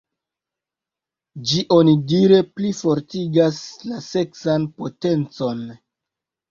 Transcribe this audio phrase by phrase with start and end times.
[1.49, 3.61] Ĝi onidire plifortigas
[3.93, 5.65] la seksan potencon.